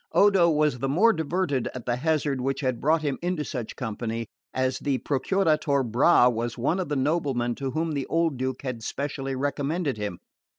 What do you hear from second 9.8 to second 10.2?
him.